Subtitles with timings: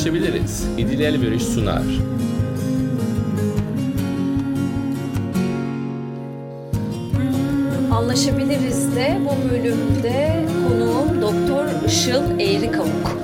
[0.00, 0.66] Anlaşabiliriz.
[0.78, 1.82] İdil Elveriş sunar.
[7.92, 13.16] Anlaşabiliriz de bu bölümde konuğum Doktor Işıl Eğri Kavuk.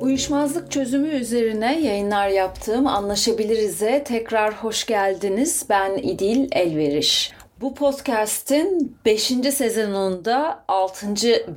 [0.00, 5.66] Uyuşmazlık çözümü üzerine yayınlar yaptığım Anlaşabiliriz'e tekrar hoş geldiniz.
[5.68, 7.37] Ben İdil Elveriş.
[7.60, 9.22] Bu podcast'in 5.
[9.54, 11.06] sezonunda 6.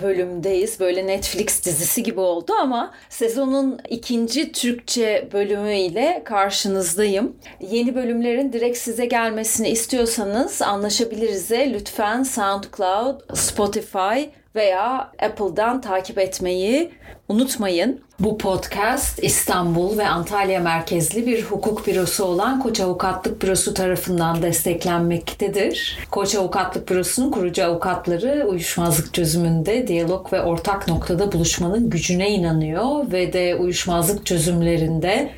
[0.02, 0.80] bölümdeyiz.
[0.80, 7.36] Böyle Netflix dizisi gibi oldu ama sezonun ikinci Türkçe bölümüyle karşınızdayım.
[7.60, 16.92] Yeni bölümlerin direkt size gelmesini istiyorsanız anlaşabiliriz'e lütfen SoundCloud, Spotify veya Apple'dan takip etmeyi
[17.32, 18.02] unutmayın.
[18.20, 26.00] Bu podcast İstanbul ve Antalya merkezli bir hukuk bürosu olan Koç Avukatlık Bürosu tarafından desteklenmektedir.
[26.12, 33.34] Koç Avukatlık Bürosu'nun kurucu avukatları uyuşmazlık çözümünde diyalog ve ortak noktada buluşmanın gücüne inanıyor ve
[33.34, 35.32] de uyuşmazlık çözümlerinde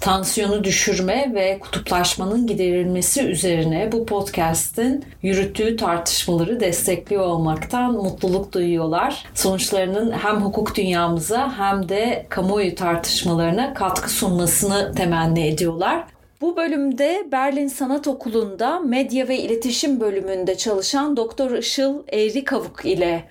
[0.00, 9.24] tansiyonu düşürme ve kutuplaşmanın giderilmesi üzerine bu podcast'in yürüttüğü tartışmaları destekliyor olmaktan mutluluk duyuyorlar.
[9.34, 16.04] Sonuçlarının hem hukuk dünyamıza hem de kamuoyu tartışmalarına katkı sunmasını temenni ediyorlar.
[16.40, 23.24] Bu bölümde Berlin Sanat Okulu'nda medya ve iletişim bölümünde çalışan Doktor Işıl Eğri Kavuk ile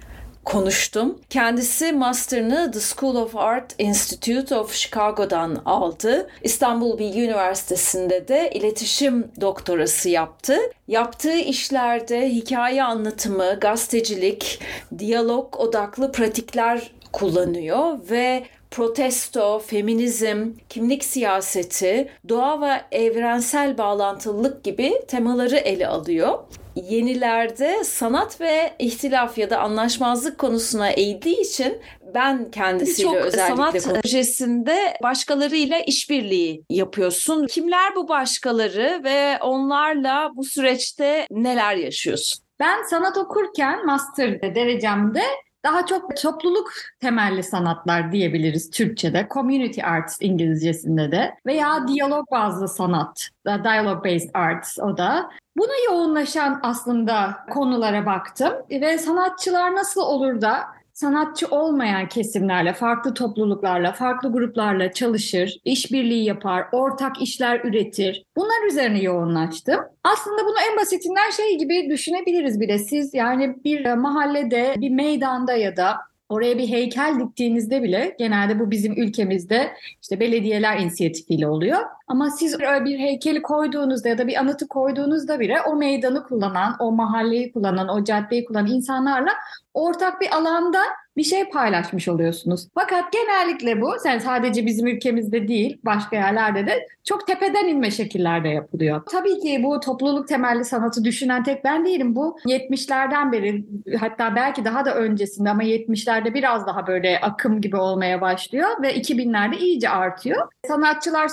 [0.48, 1.20] konuştum.
[1.30, 6.30] Kendisi master'ını The School of Art Institute of Chicago'dan aldı.
[6.44, 10.58] İstanbul Bilgi Üniversitesi'nde de iletişim doktorası yaptı.
[10.88, 14.60] Yaptığı işlerde hikaye anlatımı, gazetecilik,
[14.98, 25.56] diyalog odaklı pratikler kullanıyor ve protesto, feminizm, kimlik siyaseti, doğa ve evrensel bağlantılılık gibi temaları
[25.56, 26.40] ele alıyor.
[26.76, 31.78] Yenilerde sanat ve ihtilaf ya da anlaşmazlık konusuna eğildiği için
[32.14, 37.48] ben kendisiyle Çok özellikle sanat projesinde başkalarıyla işbirliği yapıyorsun.
[37.48, 42.44] Kimler bu başkaları ve onlarla bu süreçte neler yaşıyorsun?
[42.60, 45.22] Ben sanat okurken master derecemde
[45.68, 49.28] daha çok topluluk temelli sanatlar diyebiliriz Türkçe'de.
[49.34, 55.30] Community arts İngilizcesinde de veya diyalog bazlı sanat, dialogue based arts o da.
[55.58, 60.64] Buna yoğunlaşan aslında konulara baktım ve sanatçılar nasıl olur da
[60.98, 68.24] sanatçı olmayan kesimlerle, farklı topluluklarla, farklı gruplarla çalışır, işbirliği yapar, ortak işler üretir.
[68.36, 69.80] Bunlar üzerine yoğunlaştım.
[70.04, 72.80] Aslında bunu en basitinden şey gibi düşünebiliriz bile.
[72.80, 75.98] Siz yani bir mahallede, bir meydanda ya da
[76.30, 79.72] Oraya bir heykel diktiğinizde bile genelde bu bizim ülkemizde
[80.02, 81.80] işte belediyeler inisiyatifiyle oluyor.
[82.08, 86.92] Ama siz bir heykeli koyduğunuzda ya da bir anıtı koyduğunuzda bile o meydanı kullanan, o
[86.92, 89.32] mahalleyi kullanan, o caddeyi kullanan insanlarla
[89.74, 90.80] ortak bir alanda
[91.18, 92.68] bir şey paylaşmış oluyorsunuz.
[92.76, 98.50] Fakat genellikle bu yani sadece bizim ülkemizde değil başka yerlerde de çok tepeden inme şekillerde
[98.50, 99.02] yapılıyor.
[99.12, 102.16] Tabii ki bu topluluk temelli sanatı düşünen tek ben değilim.
[102.16, 103.66] Bu 70'lerden beri
[104.00, 108.96] hatta belki daha da öncesinde ama 70'lerde biraz daha böyle akım gibi olmaya başlıyor ve
[108.98, 110.48] 2000'lerde iyice artıyor.
[110.68, 111.28] Sanatçılar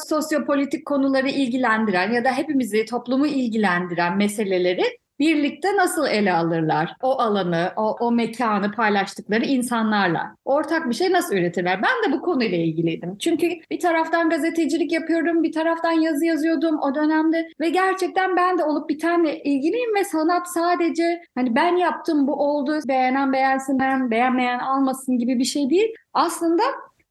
[0.65, 4.83] sosyopolitik konuları ilgilendiren ya da hepimizi toplumu ilgilendiren meseleleri
[5.19, 6.97] birlikte nasıl ele alırlar?
[7.03, 10.37] O alanı, o, o mekanı paylaştıkları insanlarla.
[10.45, 11.81] Ortak bir şey nasıl üretirler?
[11.83, 13.19] Ben de bu konuyla ilgiliydim.
[13.19, 18.65] Çünkü bir taraftan gazetecilik yapıyorum, bir taraftan yazı yazıyordum o dönemde ve gerçekten ben de
[18.65, 23.79] olup bitenle ilgiliyim ve sanat sadece hani ben yaptım bu oldu, beğenen beğensin,
[24.11, 25.95] beğenmeyen almasın gibi bir şey değil.
[26.13, 26.63] Aslında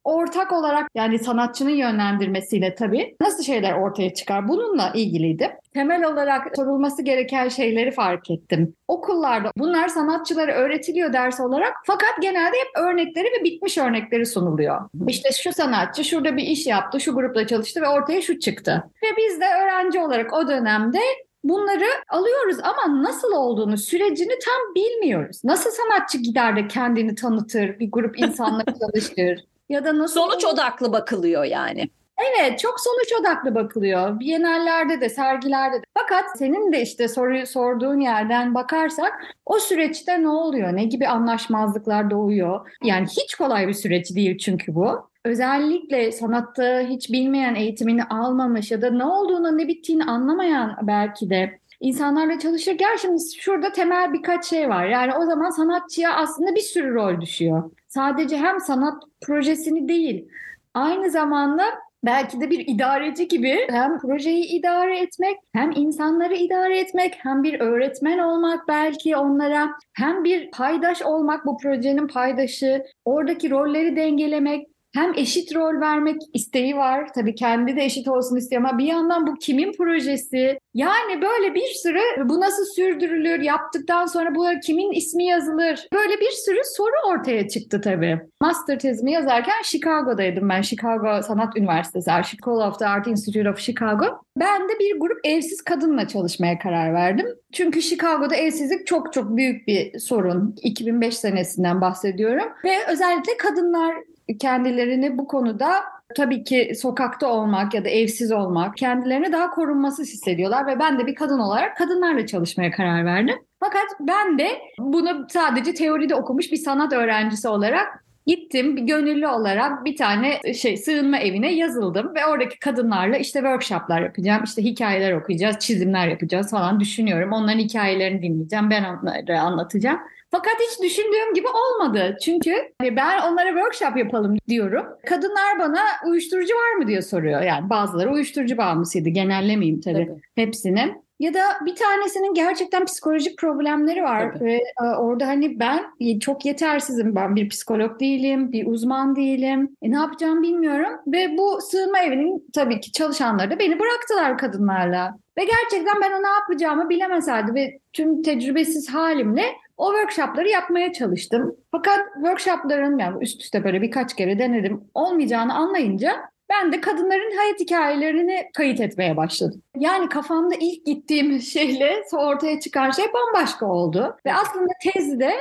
[0.04, 5.50] ortak olarak yani sanatçının yönlendirmesiyle tabii nasıl şeyler ortaya çıkar bununla ilgiliydim.
[5.74, 8.74] Temel olarak sorulması gereken şeyleri fark ettim.
[8.88, 14.80] Okullarda bunlar sanatçılara öğretiliyor ders olarak fakat genelde hep örnekleri ve bitmiş örnekleri sunuluyor.
[15.08, 18.84] İşte şu sanatçı şurada bir iş yaptı, şu grupla çalıştı ve ortaya şu çıktı.
[19.02, 21.00] Ve biz de öğrenci olarak o dönemde
[21.44, 25.40] bunları alıyoruz ama nasıl olduğunu, sürecini tam bilmiyoruz.
[25.44, 29.44] Nasıl sanatçı gider de kendini tanıtır, bir grup insanla çalışır?
[29.68, 31.90] Ya da nasıl sonuç odaklı bakılıyor yani.
[32.18, 34.20] Evet, çok sonuç odaklı bakılıyor.
[34.20, 35.82] Bienallerde de, sergilerde de.
[35.94, 39.12] Fakat senin de işte soruyu sorduğun yerden bakarsak
[39.46, 40.76] o süreçte ne oluyor?
[40.76, 42.70] Ne gibi anlaşmazlıklar doğuyor?
[42.84, 45.10] Yani hiç kolay bir süreç değil çünkü bu.
[45.24, 51.58] Özellikle sanatta hiç bilmeyen eğitimini almamış ya da ne olduğunu ne bittiğini anlamayan belki de
[51.80, 54.86] insanlarla çalışırken şimdi şurada temel birkaç şey var.
[54.86, 57.70] Yani o zaman sanatçıya aslında bir sürü rol düşüyor.
[57.94, 60.28] Sadece hem sanat projesini değil,
[60.74, 61.62] aynı zamanda
[62.04, 67.60] belki de bir idareci gibi hem projeyi idare etmek, hem insanları idare etmek, hem bir
[67.60, 75.12] öğretmen olmak belki onlara, hem bir paydaş olmak bu projenin paydaşı, oradaki rolleri dengelemek, hem
[75.16, 77.08] eşit rol vermek isteği var.
[77.14, 80.58] Tabii kendi de eşit olsun istiyor ama bir yandan bu kimin projesi?
[80.74, 83.40] Yani böyle bir sürü bu nasıl sürdürülür?
[83.40, 85.88] Yaptıktan sonra bu kimin ismi yazılır?
[85.92, 88.20] Böyle bir sürü soru ortaya çıktı tabii.
[88.40, 90.62] Master tezimi yazarken Chicago'daydım ben.
[90.62, 94.04] Chicago Sanat Üniversitesi School of the Art Institute of Chicago.
[94.36, 97.26] Ben de bir grup evsiz kadınla çalışmaya karar verdim.
[97.52, 100.54] Çünkü Chicago'da evsizlik çok çok büyük bir sorun.
[100.62, 102.48] 2005 senesinden bahsediyorum.
[102.64, 103.94] Ve özellikle kadınlar
[104.40, 105.70] kendilerini bu konuda
[106.16, 111.06] tabii ki sokakta olmak ya da evsiz olmak kendilerini daha korunması hissediyorlar ve ben de
[111.06, 113.36] bir kadın olarak kadınlarla çalışmaya karar verdim.
[113.60, 114.48] Fakat ben de
[114.78, 120.76] bunu sadece teoride okumuş bir sanat öğrencisi olarak gittim bir gönüllü olarak bir tane şey
[120.76, 126.80] sığınma evine yazıldım ve oradaki kadınlarla işte workshoplar yapacağım, işte hikayeler okuyacağız, çizimler yapacağız falan
[126.80, 127.32] düşünüyorum.
[127.32, 129.98] Onların hikayelerini dinleyeceğim, ben onları anlatacağım.
[130.34, 132.16] Fakat hiç düşündüğüm gibi olmadı.
[132.24, 134.86] Çünkü hani ben onlara workshop yapalım diyorum.
[135.06, 137.42] Kadınlar bana uyuşturucu var mı diye soruyor.
[137.42, 139.08] Yani bazıları uyuşturucu bağımlısıydı.
[139.08, 140.20] Genellemeyeyim tabii, tabii.
[140.34, 140.94] hepsini.
[141.18, 144.44] Ya da bir tanesinin gerçekten psikolojik problemleri var Tabii.
[144.44, 145.84] ve e, orada hani ben
[146.20, 147.14] çok yetersizim.
[147.14, 149.76] Ben bir psikolog değilim, bir uzman değilim.
[149.82, 155.16] E, ne yapacağımı bilmiyorum ve bu sığınma evinin tabii ki çalışanları da beni bıraktılar kadınlarla.
[155.38, 159.44] Ve gerçekten ben ne yapacağımı bilemeseydi ve tüm tecrübesiz halimle
[159.76, 161.56] o workshopları yapmaya çalıştım.
[161.70, 166.12] Fakat workshopların yani üst üste böyle birkaç kere denedim olmayacağını anlayınca
[166.50, 169.62] ben de kadınların hayat hikayelerini kayıt etmeye başladım.
[169.78, 174.16] Yani kafamda ilk gittiğim şeyle ortaya çıkan şey bambaşka oldu.
[174.26, 175.34] Ve aslında tezde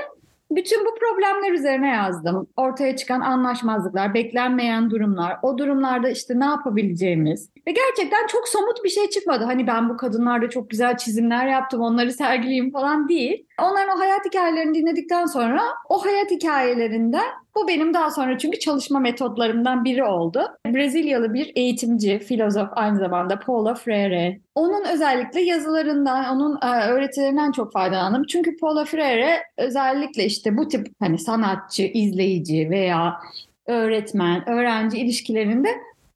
[0.56, 2.48] bütün bu problemler üzerine yazdım.
[2.58, 7.50] Ortaya çıkan anlaşmazlıklar, beklenmeyen durumlar, o durumlarda işte ne yapabileceğimiz.
[7.68, 9.44] Ve gerçekten çok somut bir şey çıkmadı.
[9.44, 13.46] Hani ben bu kadınlarda çok güzel çizimler yaptım, onları sergileyeyim falan değil.
[13.62, 19.00] Onların o hayat hikayelerini dinledikten sonra o hayat hikayelerinden bu benim daha sonra çünkü çalışma
[19.00, 20.42] metotlarımdan biri oldu.
[20.68, 24.40] Brezilyalı bir eğitimci, filozof aynı zamanda Paulo Freire.
[24.56, 28.24] Onun özellikle yazılarından, onun e, öğretilerinden çok faydalandım.
[28.24, 33.20] Çünkü Paulo Freire özellikle işte bu tip hani sanatçı, izleyici veya
[33.68, 35.70] öğretmen, öğrenci ilişkilerinde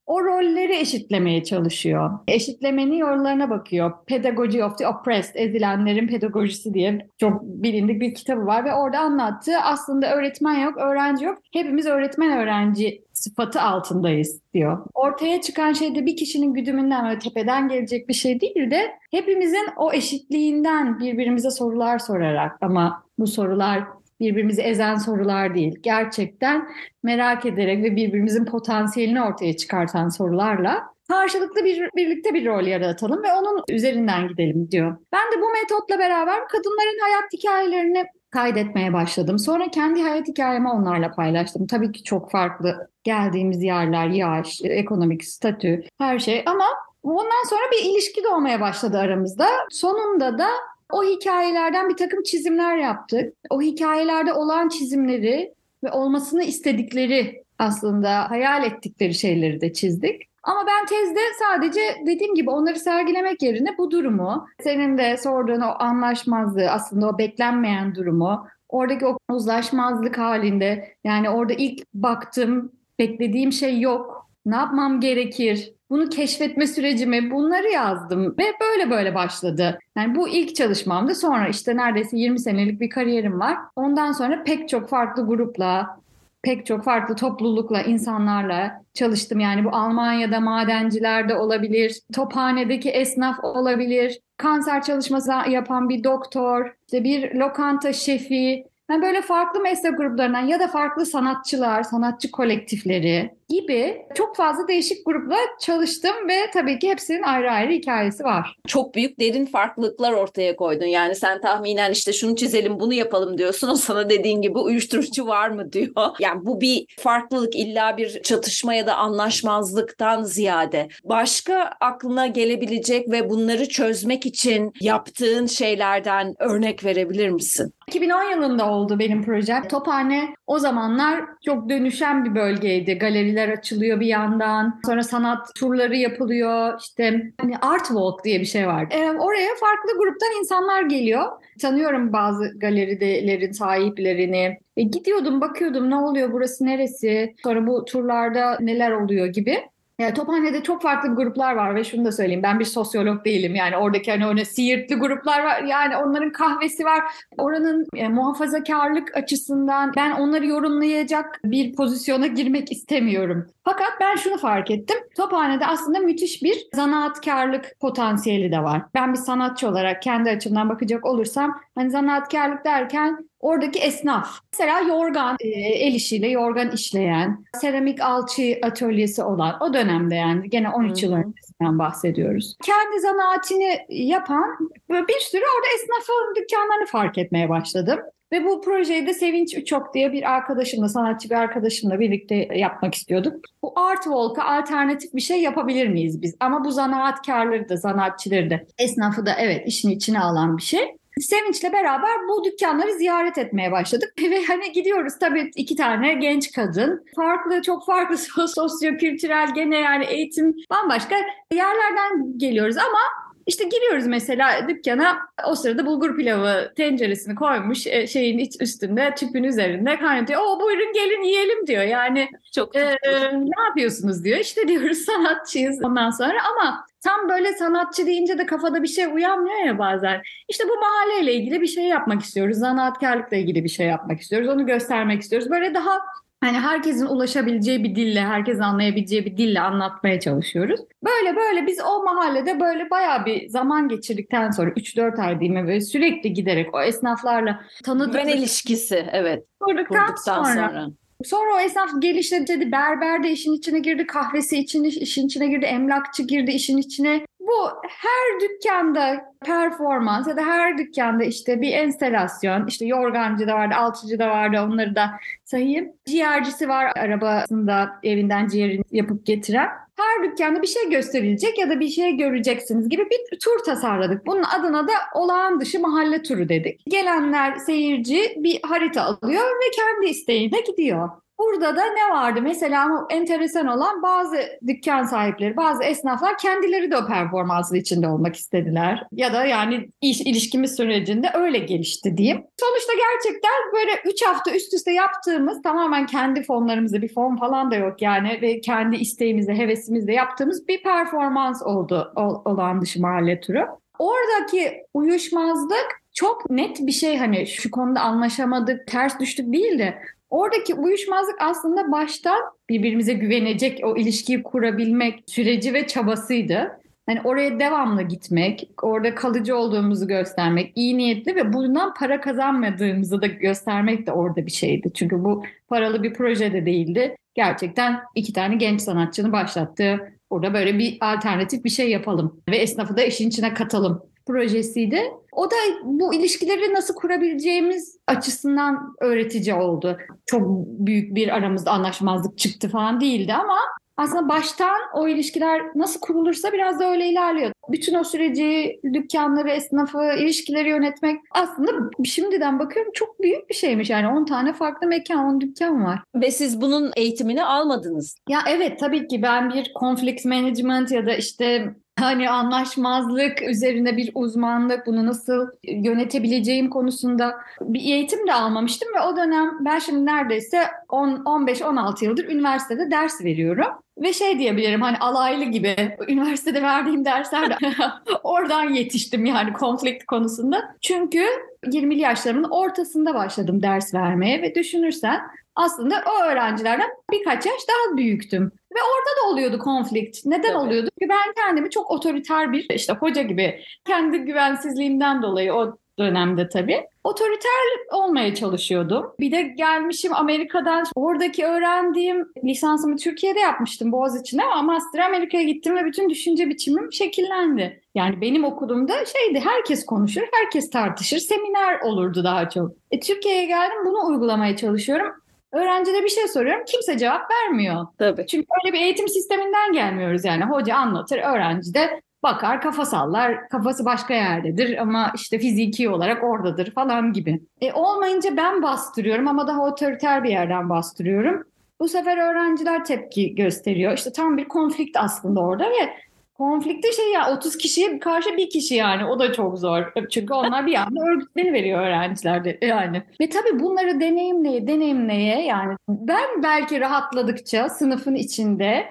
[0.07, 2.19] o rolleri eşitlemeye çalışıyor.
[2.27, 3.91] Eşitlemenin yollarına bakıyor.
[4.05, 9.57] Pedagogy of the Oppressed, ezilenlerin pedagojisi diye çok bilindik bir kitabı var ve orada anlattığı
[9.57, 11.37] aslında öğretmen yok, öğrenci yok.
[11.53, 14.85] Hepimiz öğretmen öğrenci sıfatı altındayız diyor.
[14.93, 18.81] Ortaya çıkan şey de bir kişinin güdümünden ve tepeden gelecek bir şey değil de
[19.11, 23.83] hepimizin o eşitliğinden birbirimize sorular sorarak ama bu sorular
[24.19, 25.79] birbirimizi ezen sorular değil.
[25.81, 26.67] Gerçekten
[27.03, 33.33] merak ederek ve birbirimizin potansiyelini ortaya çıkartan sorularla karşılıklı bir birlikte bir rol yaratalım ve
[33.33, 34.97] onun üzerinden gidelim diyor.
[35.11, 39.39] Ben de bu metotla beraber kadınların hayat hikayelerini kaydetmeye başladım.
[39.39, 41.67] Sonra kendi hayat hikayemi onlarla paylaştım.
[41.67, 46.65] Tabii ki çok farklı geldiğimiz yerler, yaş, ekonomik statü, her şey ama
[47.03, 49.47] Ondan sonra bir ilişki doğmaya başladı aramızda.
[49.69, 50.47] Sonunda da
[50.91, 53.33] o hikayelerden bir takım çizimler yaptık.
[53.49, 55.53] O hikayelerde olan çizimleri
[55.83, 60.21] ve olmasını istedikleri aslında hayal ettikleri şeyleri de çizdik.
[60.43, 65.73] Ama ben tezde sadece dediğim gibi onları sergilemek yerine bu durumu, senin de sorduğun o
[65.79, 73.79] anlaşmazlığı, aslında o beklenmeyen durumu, oradaki o uzlaşmazlık halinde yani orada ilk baktım, beklediğim şey
[73.79, 79.79] yok, ne yapmam gerekir, bunu keşfetme sürecimi bunları yazdım ve böyle böyle başladı.
[79.97, 81.15] Yani bu ilk çalışmamdı.
[81.15, 83.57] Sonra işte neredeyse 20 senelik bir kariyerim var.
[83.75, 85.99] Ondan sonra pek çok farklı grupla,
[86.41, 89.39] pek çok farklı toplulukla, insanlarla çalıştım.
[89.39, 97.03] Yani bu Almanya'da madenciler de olabilir, tophanedeki esnaf olabilir, kanser çalışması yapan bir doktor, işte
[97.03, 104.05] bir lokanta şefi, yani böyle farklı meslek gruplarından ya da farklı sanatçılar, sanatçı kolektifleri gibi
[104.15, 108.55] çok fazla değişik grupla çalıştım ve tabii ki hepsinin ayrı ayrı hikayesi var.
[108.67, 110.85] Çok büyük derin farklılıklar ortaya koydun.
[110.85, 113.67] Yani sen tahminen işte şunu çizelim bunu yapalım diyorsun.
[113.67, 116.15] O sana dediğin gibi uyuşturucu var mı diyor.
[116.19, 120.87] Yani bu bir farklılık illa bir çatışma ya da anlaşmazlıktan ziyade.
[121.03, 127.73] Başka aklına gelebilecek ve bunları çözmek için yaptığın şeylerden örnek verebilir misin?
[127.87, 129.67] 2010 yılında oldu benim projem.
[129.67, 132.97] Tophane o zamanlar çok dönüşen bir bölgeydi.
[132.97, 134.79] Galeriler açılıyor bir yandan.
[134.85, 136.79] Sonra sanat turları yapılıyor.
[136.79, 138.87] İşte hani Art Walk diye bir şey var.
[138.91, 141.25] Ee, oraya farklı gruptan insanlar geliyor.
[141.61, 144.57] Tanıyorum bazı galerilerin sahiplerini.
[144.77, 147.35] E, gidiyordum bakıyordum ne oluyor burası neresi?
[147.43, 149.59] Sonra bu turlarda neler oluyor gibi.
[149.99, 153.77] Yani Tophane'de çok farklı gruplar var ve şunu da söyleyeyim ben bir sosyolog değilim yani
[153.77, 157.03] oradaki hani öyle siirtli gruplar var yani onların kahvesi var
[157.37, 163.47] oranın e, muhafazakarlık açısından ben onları yorumlayacak bir pozisyona girmek istemiyorum.
[163.63, 168.81] Fakat ben şunu fark ettim Tophane'de aslında müthiş bir zanaatkarlık potansiyeli de var.
[168.93, 174.39] Ben bir sanatçı olarak kendi açımdan bakacak olursam hani zanaatkarlık derken Oradaki esnaf.
[174.53, 180.69] Mesela yorgan, e, el işiyle yorgan işleyen, seramik alçı atölyesi olan o dönemde yani gene
[180.69, 182.55] 13 yıl öncesinden bahsediyoruz.
[182.63, 184.57] Kendi zanaatini yapan
[184.89, 187.99] bir sürü orada esnafın dükkanlarını fark etmeye başladım.
[188.31, 193.35] Ve bu projeyi de Sevinç Üçok diye bir arkadaşımla, sanatçı bir arkadaşımla birlikte yapmak istiyorduk.
[193.63, 196.35] Bu Art Walk'a alternatif bir şey yapabilir miyiz biz?
[196.39, 200.97] Ama bu zanaatkarları da, sanatçıları da, esnafı da evet işin içine alan bir şey.
[201.19, 204.13] Sevinç'le beraber bu dükkanları ziyaret etmeye başladık.
[204.21, 207.05] Ve hani gidiyoruz tabii iki tane genç kadın.
[207.15, 211.15] Farklı, çok farklı sosyo-kültürel gene yani eğitim bambaşka
[211.53, 212.99] yerlerden geliyoruz ama
[213.47, 219.43] işte giriyoruz mesela dükkana o sırada bulgur pilavı tenceresini koymuş e, şeyin iç üstünde tüpün
[219.43, 220.41] üzerinde kaynatıyor.
[220.45, 221.83] O buyurun gelin yiyelim diyor.
[221.83, 222.97] Yani çok e,
[223.33, 224.39] ne yapıyorsunuz diyor.
[224.39, 229.65] İşte diyoruz sanatçıyız ondan sonra ama tam böyle sanatçı deyince de kafada bir şey uyanmıyor
[229.65, 230.21] ya bazen.
[230.49, 232.57] İşte bu mahalleyle ilgili bir şey yapmak istiyoruz.
[232.57, 234.49] Zanaatkarlıkla ilgili bir şey yapmak istiyoruz.
[234.49, 235.49] Onu göstermek istiyoruz.
[235.49, 235.99] Böyle daha
[236.41, 240.79] Hani herkesin ulaşabileceği bir dille, herkesin anlayabileceği bir dille anlatmaya çalışıyoruz.
[241.05, 245.81] Böyle böyle biz o mahallede böyle bayağı bir zaman geçirdikten sonra 3-4 ay diyeyim böyle
[245.81, 248.13] sürekli giderek o esnaflarla tanıdık.
[248.13, 249.45] Güven ilişkisi evet.
[249.59, 250.45] Kurduktan sonra.
[250.45, 250.87] sonra.
[251.25, 252.71] Sonra o esnaf geliştirdi.
[252.71, 254.07] Berber de işin içine girdi.
[254.07, 255.65] Kahvesi için, işin içine girdi.
[255.65, 257.25] Emlakçı girdi işin içine.
[257.47, 263.75] Bu her dükkanda performans ya da her dükkanda işte bir enstelasyon, işte yorgancı da vardı,
[263.75, 265.11] altıcı da vardı onları da
[265.45, 265.91] sayayım.
[266.05, 269.69] Ciğercisi var arabasında evinden ciğerini yapıp getiren.
[269.97, 274.25] Her dükkanda bir şey gösterilecek ya da bir şey göreceksiniz gibi bir tur tasarladık.
[274.25, 276.81] Bunun adına da olağan dışı mahalle turu dedik.
[276.87, 281.09] Gelenler seyirci bir harita alıyor ve kendi isteğine gidiyor.
[281.39, 282.39] Burada da ne vardı?
[282.41, 289.03] Mesela enteresan olan bazı dükkan sahipleri, bazı esnaflar kendileri de o performansın içinde olmak istediler.
[289.11, 292.43] Ya da yani iş ilişkimiz sürecinde öyle gelişti diyeyim.
[292.59, 297.75] Sonuçta gerçekten böyle 3 hafta üst üste yaptığımız tamamen kendi fonlarımızda bir fon falan da
[297.75, 302.13] yok yani ve kendi isteğimizle, hevesimizle yaptığımız bir performans oldu
[302.45, 303.65] olan dışı mahalle turu.
[303.99, 310.73] Oradaki uyuşmazlık çok net bir şey hani şu konuda anlaşamadık, ters düştük değil de Oradaki
[310.75, 316.79] uyuşmazlık aslında baştan birbirimize güvenecek o ilişkiyi kurabilmek süreci ve çabasıydı.
[317.05, 323.27] Hani oraya devamlı gitmek, orada kalıcı olduğumuzu göstermek, iyi niyetli ve bundan para kazanmadığımızı da
[323.27, 324.91] göstermek de orada bir şeydi.
[324.93, 327.15] Çünkü bu paralı bir proje de değildi.
[327.35, 332.97] Gerçekten iki tane genç sanatçının başlattığı, orada böyle bir alternatif bir şey yapalım ve esnafı
[332.97, 335.01] da işin içine katalım projesiydi.
[335.31, 339.97] O da bu ilişkileri nasıl kurabileceğimiz açısından öğretici oldu.
[340.25, 343.57] Çok büyük bir aramızda anlaşmazlık çıktı falan değildi ama
[343.97, 347.51] aslında baştan o ilişkiler nasıl kurulursa biraz da öyle ilerliyor.
[347.69, 351.71] Bütün o süreci, dükkanları, esnafı, ilişkileri yönetmek aslında
[352.05, 353.89] şimdiden bakıyorum çok büyük bir şeymiş.
[353.89, 355.99] Yani 10 tane farklı mekan, 10 dükkan var.
[356.15, 358.15] Ve siz bunun eğitimini almadınız.
[358.29, 364.11] Ya evet tabii ki ben bir conflict management ya da işte hani anlaşmazlık üzerine bir
[364.15, 370.63] uzmanlık, bunu nasıl yönetebileceğim konusunda bir eğitim de almamıştım ve o dönem ben şimdi neredeyse
[370.89, 373.67] 15-16 yıldır üniversitede ders veriyorum.
[373.97, 377.57] Ve şey diyebilirim hani alaylı gibi üniversitede verdiğim dersler
[378.23, 380.75] oradan yetiştim yani konflikt konusunda.
[380.81, 381.25] Çünkü
[381.65, 385.21] 20'li yaşlarımın ortasında başladım ders vermeye ve düşünürsen
[385.55, 388.51] aslında o öğrencilerden birkaç yaş daha büyüktüm.
[388.75, 390.25] Ve orada da oluyordu konflikt.
[390.25, 390.57] Neden Tabii.
[390.57, 390.89] oluyordu?
[390.99, 396.85] Çünkü ben kendimi çok otoriter bir işte hoca gibi kendi güvensizliğimden dolayı o dönemde tabii.
[397.03, 399.13] Otoriter olmaya çalışıyordum.
[399.19, 400.85] Bir de gelmişim Amerika'dan.
[400.95, 407.81] Oradaki öğrendiğim lisansımı Türkiye'de yapmıştım Boğaziçi'nde ama master Amerika'ya gittim ve bütün düşünce biçimim şekillendi.
[407.95, 412.71] Yani benim okuduğumda şeydi herkes konuşur, herkes tartışır, seminer olurdu daha çok.
[412.91, 415.13] E, Türkiye'ye geldim bunu uygulamaya çalışıyorum.
[415.51, 416.65] Öğrencide bir şey soruyorum.
[416.65, 417.87] Kimse cevap vermiyor.
[417.97, 418.25] Tabii.
[418.27, 420.43] Çünkü öyle bir eğitim sisteminden gelmiyoruz yani.
[420.43, 423.49] Hoca anlatır, öğrenci de bakar kafa sallar.
[423.49, 427.41] Kafası başka yerdedir ama işte fiziki olarak oradadır falan gibi.
[427.61, 431.43] E, olmayınca ben bastırıyorum ama daha otoriter bir yerden bastırıyorum.
[431.79, 433.93] Bu sefer öğrenciler tepki gösteriyor.
[433.93, 435.93] İşte tam bir konflikt aslında orada ve
[436.37, 439.83] Konflikte şey ya 30 kişiye karşı bir kişi yani o da çok zor.
[440.09, 443.03] Çünkü onlar bir anda örgütleri veriyor öğrenciler de yani.
[443.21, 448.85] Ve tabii bunları deneyimleye deneyimleye yani ben belki rahatladıkça sınıfın içinde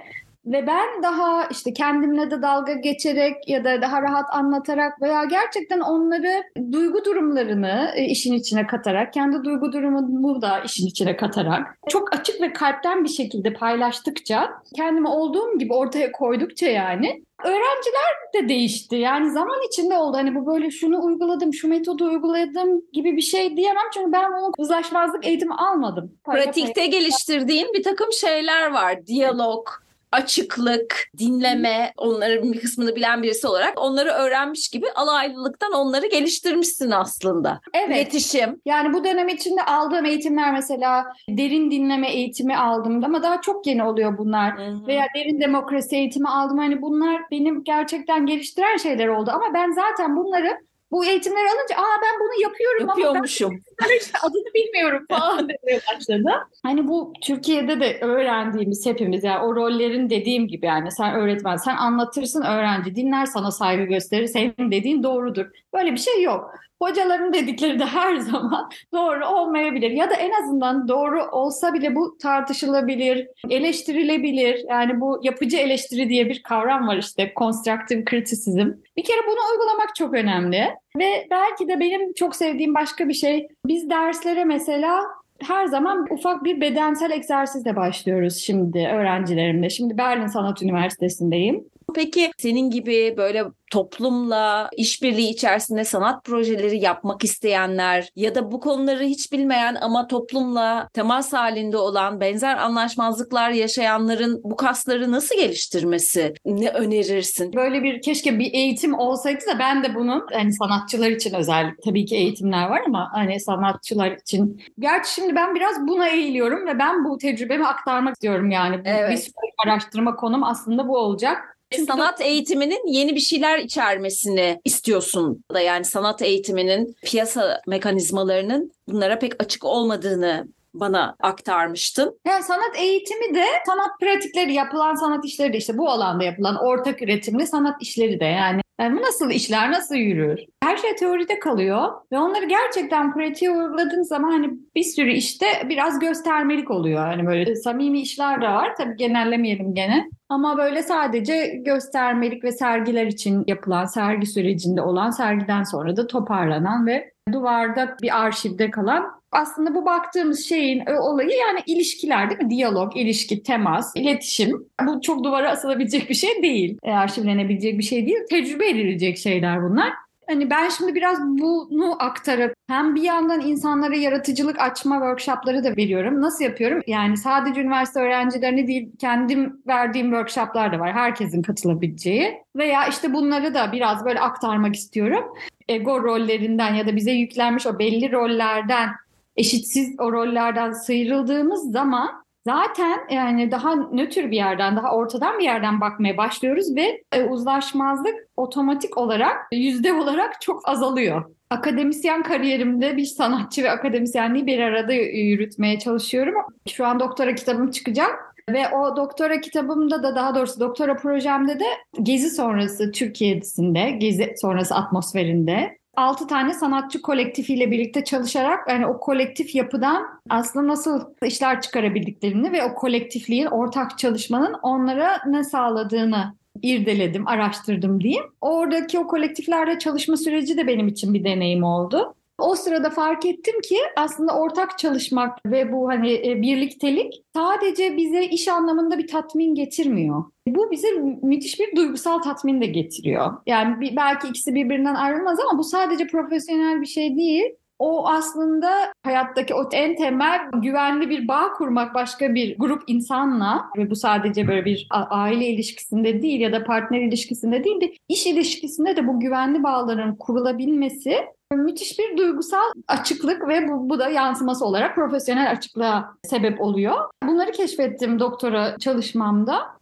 [0.46, 5.80] Ve ben daha işte kendimle de dalga geçerek ya da daha rahat anlatarak veya gerçekten
[5.80, 12.16] onları duygu durumlarını e, işin içine katarak, kendi duygu durumumu da işin içine katarak çok
[12.16, 18.96] açık ve kalpten bir şekilde paylaştıkça, kendimi olduğum gibi ortaya koydukça yani öğrenciler de değişti.
[18.96, 20.16] Yani zaman içinde oldu.
[20.16, 23.84] Hani bu böyle şunu uyguladım, şu metodu uyguladım gibi bir şey diyemem.
[23.94, 26.12] Çünkü ben bunu uzlaşmazlık eğitimi almadım.
[26.24, 29.06] Pratikte geliştirdiğin bir takım şeyler var.
[29.06, 29.68] Diyalog,
[30.16, 37.60] açıklık, dinleme, onların bir kısmını bilen birisi olarak onları öğrenmiş gibi alaylılıktan onları geliştirmişsin aslında.
[37.74, 37.96] Evet.
[37.96, 38.60] İletişim.
[38.66, 43.84] Yani bu dönem içinde aldığım eğitimler mesela derin dinleme eğitimi aldım ama daha çok yeni
[43.84, 44.58] oluyor bunlar.
[44.86, 46.58] Veya derin demokrasi eğitimi aldım.
[46.58, 50.58] Hani bunlar benim gerçekten geliştiren şeyler oldu ama ben zaten bunları
[50.96, 53.60] bu eğitimleri alınca aa ben bunu yapıyorum ama ben Yapıyormuşum.
[54.00, 56.30] işte adını bilmiyorum falan demeye başladı.
[56.62, 61.76] Hani bu Türkiye'de de öğrendiğimiz hepimiz yani o rollerin dediğim gibi yani sen öğretmen sen
[61.76, 65.46] anlatırsın öğrenci dinler sana saygı gösterir senin dediğin doğrudur.
[65.76, 66.54] Böyle bir şey yok.
[66.82, 72.18] Hocaların dedikleri de her zaman doğru olmayabilir ya da en azından doğru olsa bile bu
[72.18, 74.64] tartışılabilir, eleştirilebilir.
[74.68, 78.68] Yani bu yapıcı eleştiri diye bir kavram var işte constructive criticism.
[78.96, 80.68] Bir kere bunu uygulamak çok önemli
[80.98, 85.00] ve belki de benim çok sevdiğim başka bir şey biz derslere mesela
[85.42, 89.70] her zaman ufak bir bedensel egzersizle başlıyoruz şimdi öğrencilerimle.
[89.70, 91.64] Şimdi Berlin Sanat Üniversitesi'ndeyim.
[91.94, 99.04] Peki senin gibi böyle toplumla işbirliği içerisinde sanat projeleri yapmak isteyenler ya da bu konuları
[99.04, 106.68] hiç bilmeyen ama toplumla temas halinde olan benzer anlaşmazlıklar yaşayanların bu kasları nasıl geliştirmesi ne
[106.68, 107.52] önerirsin?
[107.52, 112.04] Böyle bir keşke bir eğitim olsaydı da ben de bunun hani sanatçılar için özellikle tabii
[112.04, 114.62] ki eğitimler var ama hani sanatçılar için.
[114.78, 118.78] Gerçi şimdi ben biraz buna eğiliyorum ve ben bu tecrübemi aktarmak istiyorum yani.
[118.78, 119.10] Bu Evet.
[119.10, 121.55] Bir sonraki araştırma konum aslında bu olacak.
[121.70, 129.18] Çünkü Sanat eğitiminin yeni bir şeyler içermesini istiyorsun da yani sanat eğitiminin piyasa mekanizmalarının bunlara
[129.18, 132.20] pek açık olmadığını bana aktarmıştın.
[132.26, 137.02] Yani sanat eğitimi de sanat pratikleri yapılan sanat işleri de işte bu alanda yapılan ortak
[137.02, 138.60] üretimli sanat işleri de yani.
[138.80, 140.40] Yani bu nasıl işler, nasıl yürür?
[140.62, 145.98] Her şey teoride kalıyor ve onları gerçekten pratiğe uyguladığın zaman hani bir sürü işte biraz
[145.98, 146.98] göstermelik oluyor.
[146.98, 148.74] Hani böyle samimi işler de var.
[148.78, 150.10] Tabii genellemeyelim gene.
[150.28, 156.86] Ama böyle sadece göstermelik ve sergiler için yapılan, sergi sürecinde olan, sergiden sonra da toparlanan
[156.86, 162.50] ve duvarda bir arşivde kalan aslında bu baktığımız şeyin e, olayı yani ilişkiler değil mi?
[162.50, 164.66] Diyalog, ilişki, temas, iletişim.
[164.86, 166.78] Bu çok duvara asılabilecek bir şey değil.
[166.82, 168.18] E, arşivlenebilecek bir şey değil.
[168.30, 169.92] Tecrübe edilecek şeyler bunlar.
[170.28, 176.20] Hani ben şimdi biraz bunu aktarıp hem bir yandan insanlara yaratıcılık açma workshopları da veriyorum.
[176.20, 176.82] Nasıl yapıyorum?
[176.86, 180.92] Yani sadece üniversite öğrencilerine değil kendim verdiğim workshoplar da var.
[180.92, 182.34] Herkesin katılabileceği.
[182.56, 185.24] Veya işte bunları da biraz böyle aktarmak istiyorum.
[185.68, 188.88] Ego rollerinden ya da bize yüklenmiş o belli rollerden
[189.36, 195.80] eşitsiz o rollerden sıyrıldığımız zaman zaten yani daha nötr bir yerden, daha ortadan bir yerden
[195.80, 201.24] bakmaya başlıyoruz ve e, uzlaşmazlık otomatik olarak, yüzde olarak çok azalıyor.
[201.50, 206.34] Akademisyen kariyerimde bir sanatçı ve akademisyenliği bir arada yürütmeye çalışıyorum.
[206.68, 208.36] Şu an doktora kitabım çıkacak.
[208.50, 211.64] Ve o doktora kitabımda da daha doğrusu doktora projemde de
[212.02, 219.54] Gezi sonrası Türkiye'sinde, Gezi sonrası atmosferinde 6 tane sanatçı kolektifiyle birlikte çalışarak yani o kolektif
[219.54, 228.00] yapıdan aslında nasıl işler çıkarabildiklerini ve o kolektifliğin ortak çalışmanın onlara ne sağladığını irdeledim, araştırdım
[228.00, 228.24] diyeyim.
[228.40, 232.14] Oradaki o kolektiflerde çalışma süreci de benim için bir deneyim oldu.
[232.38, 238.24] O sırada fark ettim ki aslında ortak çalışmak ve bu hani e, birliktelik sadece bize
[238.24, 240.24] iş anlamında bir tatmin getirmiyor.
[240.48, 240.88] Bu bize
[241.22, 243.32] müthiş bir duygusal tatmin de getiriyor.
[243.46, 247.44] Yani bir, belki ikisi birbirinden ayrılmaz ama bu sadece profesyonel bir şey değil.
[247.78, 253.90] O aslında hayattaki o en temel güvenli bir bağ kurmak başka bir grup insanla ve
[253.90, 258.96] bu sadece böyle bir aile ilişkisinde değil ya da partner ilişkisinde değil de iş ilişkisinde
[258.96, 261.16] de bu güvenli bağların kurulabilmesi
[261.54, 266.94] müthiş bir duygusal açıklık ve bu, bu da yansıması olarak profesyonel açıklığa sebep oluyor.
[267.26, 269.76] Bunları keşfettim doktora çalışmamda.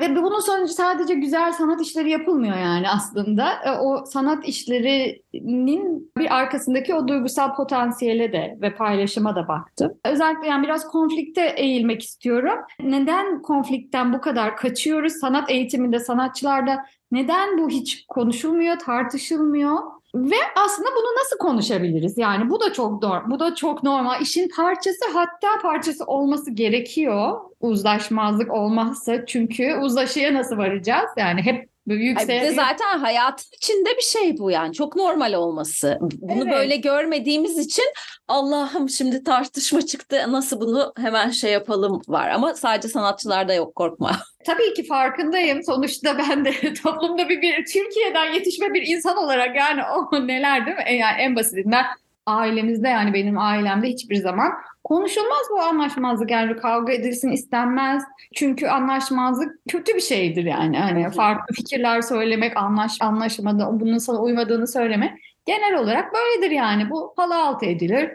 [0.00, 3.52] Ve bunun sonucu sadece güzel sanat işleri yapılmıyor yani aslında.
[3.64, 9.92] E, O sanat işlerinin bir arkasındaki o duygusal potansiyele de ve paylaşıma da baktım.
[10.04, 12.58] Özellikle yani biraz konflikte eğilmek istiyorum.
[12.80, 15.12] Neden konflikten bu kadar kaçıyoruz?
[15.12, 19.78] Sanat eğitiminde, sanatçılarda neden bu hiç konuşulmuyor, tartışılmıyor?
[20.14, 22.18] Ve aslında bunu nasıl konuşabiliriz?
[22.18, 24.20] Yani bu da çok doğru, bu da çok normal.
[24.20, 27.40] İşin parçası hatta parçası olması gerekiyor.
[27.60, 31.10] Uzlaşmazlık olmazsa çünkü uzlaşıya nasıl varacağız?
[31.16, 35.98] Yani hep Ay bir de zaten hayatın içinde bir şey bu yani çok normal olması.
[36.00, 36.52] Bunu evet.
[36.52, 37.84] böyle görmediğimiz için
[38.28, 44.10] Allah'ım şimdi tartışma çıktı nasıl bunu hemen şey yapalım var ama sadece sanatçılarda yok korkma.
[44.46, 45.62] Tabii ki farkındayım.
[45.62, 50.76] Sonuçta ben de toplumda bir, bir Türkiye'den yetişme bir insan olarak yani o neler değil
[50.76, 50.84] mi?
[50.86, 51.84] E, yani en basitinden
[52.26, 54.52] ailemizde yani benim ailemde hiçbir zaman
[54.84, 58.02] konuşulmaz bu anlaşmazlık yani kavga edilsin istenmez.
[58.34, 60.78] Çünkü anlaşmazlık kötü bir şeydir yani.
[60.78, 65.10] Hani farklı fikirler söylemek, anlaş anlaşmada bunun sana uymadığını söylemek
[65.46, 66.90] genel olarak böyledir yani.
[66.90, 68.10] Bu halı altı edilir.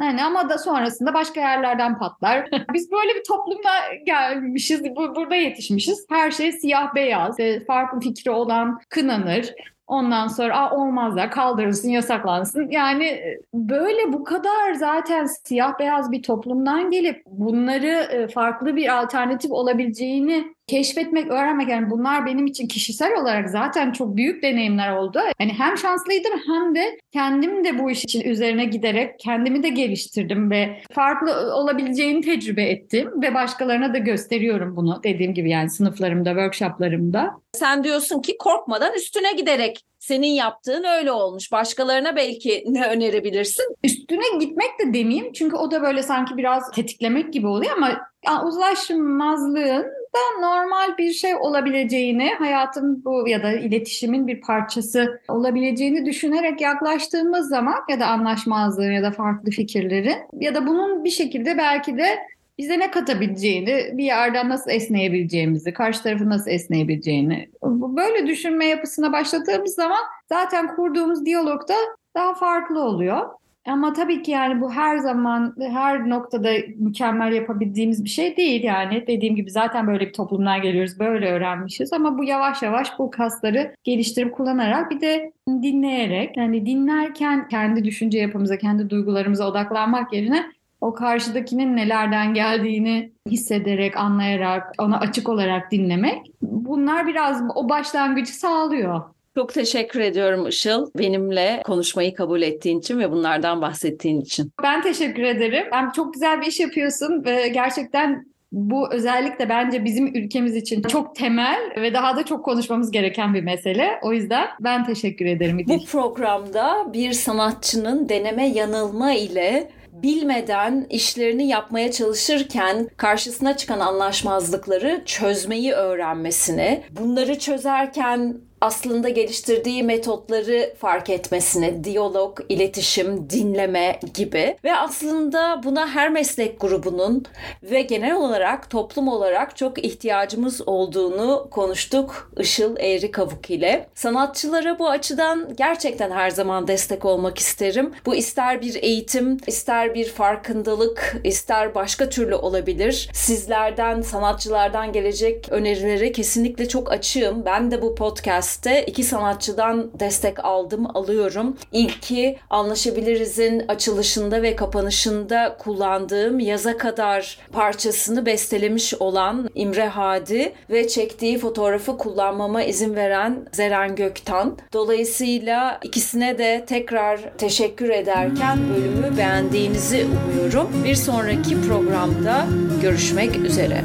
[0.00, 2.48] Yani ama da sonrasında başka yerlerden patlar.
[2.72, 3.70] Biz böyle bir toplumda
[4.06, 6.06] gelmişiz, burada yetişmişiz.
[6.10, 9.54] Her şey siyah beyaz, farklı fikri olan kınanır.
[9.86, 12.70] Ondan sonra Aa, olmazlar kaldırılsın yasaklansın.
[12.70, 19.02] Yani e, böyle bu kadar zaten siyah beyaz bir toplumdan gelip bunları e, farklı bir
[19.02, 25.18] alternatif olabileceğini keşfetmek, öğrenmek yani bunlar benim için kişisel olarak zaten çok büyük deneyimler oldu.
[25.40, 30.50] Yani hem şanslıydım hem de kendim de bu iş için üzerine giderek kendimi de geliştirdim
[30.50, 37.30] ve farklı olabileceğini tecrübe ettim ve başkalarına da gösteriyorum bunu dediğim gibi yani sınıflarımda, workshoplarımda.
[37.52, 41.52] Sen diyorsun ki korkmadan üstüne giderek senin yaptığın öyle olmuş.
[41.52, 43.76] Başkalarına belki ne önerebilirsin?
[43.84, 48.00] Üstüne gitmek de demeyeyim çünkü o da böyle sanki biraz tetiklemek gibi oluyor ama
[48.44, 56.60] uzlaşmazlığın da normal bir şey olabileceğini, hayatın bu ya da iletişimin bir parçası olabileceğini düşünerek
[56.60, 61.98] yaklaştığımız zaman ya da anlaşmazlığın ya da farklı fikirlerin ya da bunun bir şekilde belki
[61.98, 62.18] de
[62.58, 67.48] bize ne katabileceğini, bir yerden nasıl esneyebileceğimizi, karşı tarafı nasıl esneyebileceğini
[67.96, 71.74] böyle düşünme yapısına başladığımız zaman zaten kurduğumuz diyalogda
[72.14, 73.26] daha farklı oluyor.
[73.66, 79.04] Ama tabii ki yani bu her zaman her noktada mükemmel yapabildiğimiz bir şey değil yani.
[79.06, 83.74] Dediğim gibi zaten böyle bir toplumdan geliyoruz, böyle öğrenmişiz ama bu yavaş yavaş bu kasları
[83.84, 90.46] geliştirip kullanarak bir de dinleyerek yani dinlerken kendi düşünce yapımıza, kendi duygularımıza odaklanmak yerine
[90.80, 99.15] o karşıdakinin nelerden geldiğini hissederek, anlayarak, ona açık olarak dinlemek bunlar biraz o başlangıcı sağlıyor.
[99.36, 104.52] Çok teşekkür ediyorum Işıl benimle konuşmayı kabul ettiğin için ve bunlardan bahsettiğin için.
[104.62, 105.66] Ben teşekkür ederim.
[105.72, 111.14] Ben çok güzel bir iş yapıyorsun ve gerçekten bu özellikle bence bizim ülkemiz için çok
[111.16, 113.90] temel ve daha da çok konuşmamız gereken bir mesele.
[114.02, 115.58] O yüzden ben teşekkür ederim.
[115.68, 125.72] Bu programda bir sanatçının deneme yanılma ile bilmeden işlerini yapmaya çalışırken karşısına çıkan anlaşmazlıkları çözmeyi
[125.72, 135.88] öğrenmesini, bunları çözerken aslında geliştirdiği metotları fark etmesini, diyalog, iletişim, dinleme gibi ve aslında buna
[135.88, 137.24] her meslek grubunun
[137.62, 143.88] ve genel olarak toplum olarak çok ihtiyacımız olduğunu konuştuk Işıl Eğri Kavuk ile.
[143.94, 147.92] Sanatçılara bu açıdan gerçekten her zaman destek olmak isterim.
[148.06, 153.10] Bu ister bir eğitim, ister bir farkındalık, ister başka türlü olabilir.
[153.12, 157.44] Sizlerden, sanatçılardan gelecek önerileri kesinlikle çok açığım.
[157.44, 161.56] Ben de bu podcast podcast'te iki sanatçıdan destek aldım, alıyorum.
[161.72, 171.38] İlki Anlaşabiliriz'in açılışında ve kapanışında kullandığım Yaza Kadar parçasını bestelemiş olan İmre Hadi ve çektiği
[171.38, 174.58] fotoğrafı kullanmama izin veren Zeren Göktan.
[174.72, 180.68] Dolayısıyla ikisine de tekrar teşekkür ederken bölümü beğendiğinizi umuyorum.
[180.84, 182.46] Bir sonraki programda
[182.82, 183.84] görüşmek üzere.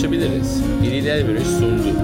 [0.00, 0.62] Anlaşabiliriz.
[0.84, 1.99] İliler Bölüş sundu.